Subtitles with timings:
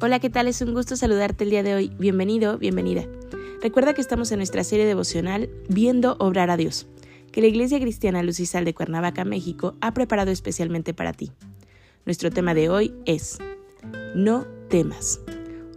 [0.00, 0.46] Hola, ¿qué tal?
[0.46, 1.90] Es un gusto saludarte el día de hoy.
[1.98, 3.04] Bienvenido, bienvenida.
[3.60, 6.86] Recuerda que estamos en nuestra serie devocional Viendo Obrar a Dios,
[7.32, 11.32] que la Iglesia Cristiana Lucisal de Cuernavaca, México, ha preparado especialmente para ti.
[12.06, 13.38] Nuestro tema de hoy es
[14.14, 15.20] No temas.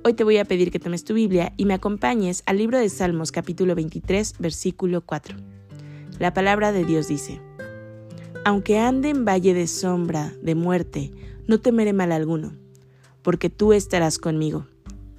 [0.03, 2.90] Hoy te voy a pedir que tomes tu Biblia y me acompañes al libro de
[2.90, 5.35] Salmos capítulo 23, versículo 4.
[6.20, 7.41] La palabra de Dios dice,
[8.45, 11.12] Aunque ande en valle de sombra, de muerte,
[11.48, 12.62] no temeré mal alguno
[13.21, 14.65] porque tú estarás conmigo.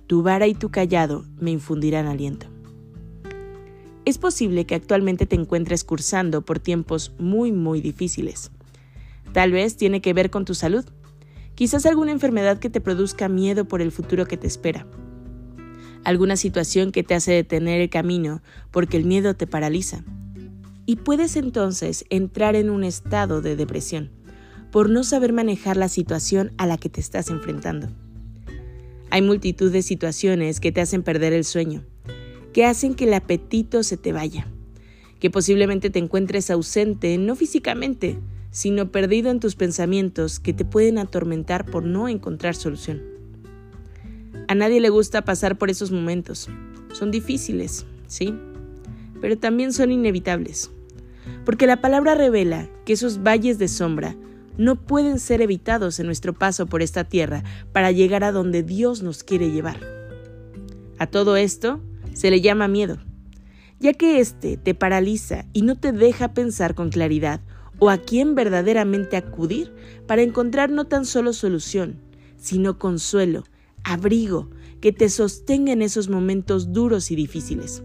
[0.07, 2.47] Tu vara y tu callado me infundirán aliento.
[4.05, 8.51] Es posible que actualmente te encuentres cursando por tiempos muy, muy difíciles.
[9.33, 10.85] Tal vez tiene que ver con tu salud.
[11.55, 14.87] Quizás alguna enfermedad que te produzca miedo por el futuro que te espera.
[16.05, 20.03] Alguna situación que te hace detener el camino porque el miedo te paraliza.
[20.85, 24.11] Y puedes entonces entrar en un estado de depresión
[24.73, 27.89] por no saber manejar la situación a la que te estás enfrentando.
[29.11, 31.85] Hay multitud de situaciones que te hacen perder el sueño,
[32.55, 34.47] que hacen que el apetito se te vaya,
[35.21, 38.19] que posiblemente te encuentres ausente, no físicamente,
[38.51, 43.03] sino perdido en tus pensamientos que te pueden atormentar por no encontrar solución.
[44.49, 46.49] A nadie le gusta pasar por esos momentos.
[46.93, 48.35] Son difíciles, sí,
[49.21, 50.71] pero también son inevitables.
[51.45, 54.17] Porque la palabra revela que esos valles de sombra
[54.63, 59.03] no pueden ser evitados en nuestro paso por esta tierra para llegar a donde Dios
[59.03, 59.81] nos quiere llevar.
[60.99, 61.81] A todo esto
[62.15, 62.99] se le llama miedo,
[63.81, 67.41] ya que éste te paraliza y no te deja pensar con claridad
[67.81, 69.75] o a quién verdaderamente acudir
[70.07, 72.01] para encontrar no tan solo solución,
[72.37, 73.43] sino consuelo,
[73.83, 74.51] abrigo,
[74.81, 77.83] que te sostenga en esos momentos duros y difíciles.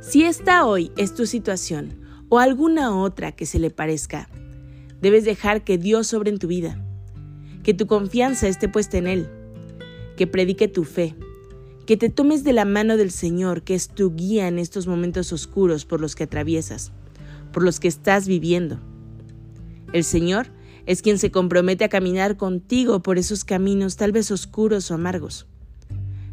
[0.00, 4.28] Si esta hoy es tu situación o alguna otra que se le parezca,
[5.00, 6.82] Debes dejar que Dios sobre en tu vida,
[7.62, 9.28] que tu confianza esté puesta en Él,
[10.16, 11.14] que predique tu fe,
[11.86, 15.32] que te tomes de la mano del Señor, que es tu guía en estos momentos
[15.32, 16.92] oscuros por los que atraviesas,
[17.52, 18.80] por los que estás viviendo.
[19.92, 20.48] El Señor
[20.86, 25.46] es quien se compromete a caminar contigo por esos caminos tal vez oscuros o amargos.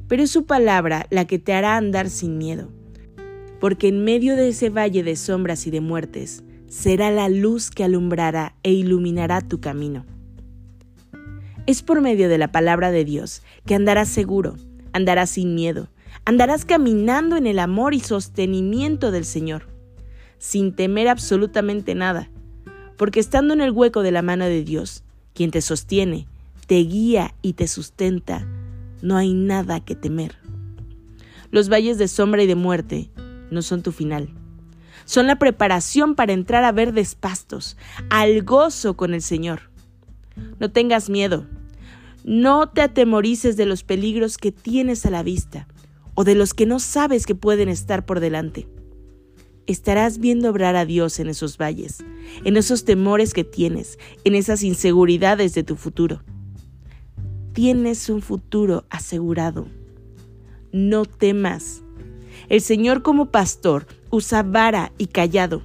[0.08, 2.70] Pero es su palabra la que te hará andar sin miedo,
[3.60, 7.84] porque en medio de ese valle de sombras y de muertes, será la luz que
[7.84, 10.06] alumbrará e iluminará tu camino.
[11.68, 14.56] Es por medio de la palabra de Dios que andarás seguro,
[14.92, 15.90] andarás sin miedo,
[16.26, 19.68] andarás caminando en el amor y sostenimiento del Señor,
[20.40, 22.32] sin temer absolutamente nada,
[22.98, 25.04] porque estando en el hueco de la mano de Dios,
[25.36, 26.26] quien te sostiene,
[26.66, 28.48] te guía y te sustenta,
[29.04, 30.38] no hay nada que temer.
[31.52, 33.12] Los valles de sombra y de muerte
[33.52, 34.34] no son tu final
[35.06, 37.78] son la preparación para entrar a verdes pastos,
[38.10, 39.72] al gozo con el Señor.
[40.60, 41.48] No tengas miedo,
[42.24, 45.68] no te atemorices de los peligros que tienes a la vista
[46.16, 48.68] o de los que no sabes que pueden estar por delante.
[49.66, 52.04] Estarás viendo obrar a Dios en esos valles,
[52.44, 56.22] en esos temores que tienes, en esas inseguridades de tu futuro.
[57.54, 59.68] Tienes un futuro asegurado.
[60.72, 61.84] No temas.
[62.50, 65.64] El Señor como pastor usa vara y callado.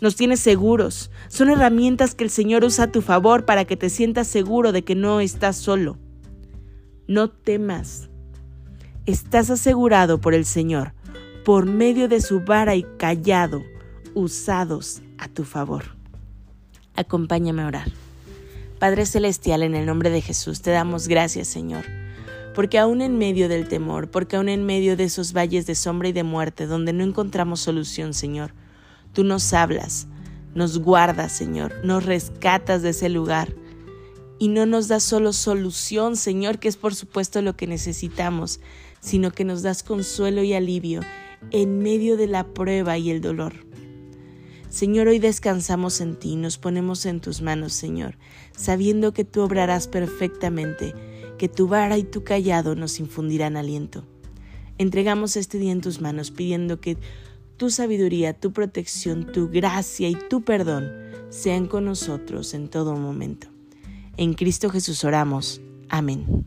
[0.00, 1.10] Nos tiene seguros.
[1.28, 4.82] Son herramientas que el Señor usa a tu favor para que te sientas seguro de
[4.82, 5.98] que no estás solo.
[7.06, 8.08] No temas.
[9.04, 10.94] Estás asegurado por el Señor,
[11.44, 13.62] por medio de su vara y callado,
[14.14, 15.84] usados a tu favor.
[16.96, 17.92] Acompáñame a orar.
[18.78, 21.84] Padre Celestial, en el nombre de Jesús, te damos gracias, Señor
[22.54, 26.08] porque aún en medio del temor, porque aún en medio de esos valles de sombra
[26.08, 28.54] y de muerte donde no encontramos solución, Señor,
[29.12, 30.06] tú nos hablas,
[30.54, 33.54] nos guardas, Señor, nos rescatas de ese lugar
[34.38, 38.60] y no nos das solo solución, Señor, que es por supuesto lo que necesitamos,
[39.00, 41.00] sino que nos das consuelo y alivio
[41.50, 43.54] en medio de la prueba y el dolor.
[44.68, 48.16] Señor, hoy descansamos en ti, nos ponemos en tus manos, Señor,
[48.56, 50.94] sabiendo que tú obrarás perfectamente
[51.42, 54.04] que tu vara y tu callado nos infundirán aliento.
[54.78, 56.96] Entregamos este día en tus manos pidiendo que
[57.56, 60.92] tu sabiduría, tu protección, tu gracia y tu perdón
[61.30, 63.48] sean con nosotros en todo momento.
[64.16, 65.60] En Cristo Jesús oramos.
[65.88, 66.46] Amén.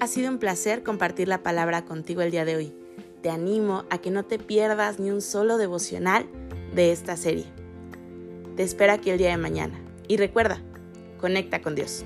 [0.00, 2.74] Ha sido un placer compartir la palabra contigo el día de hoy.
[3.22, 6.26] Te animo a que no te pierdas ni un solo devocional
[6.74, 7.46] de esta serie.
[8.56, 9.80] Te espero aquí el día de mañana.
[10.08, 10.62] Y recuerda,
[11.18, 12.04] conecta con Dios.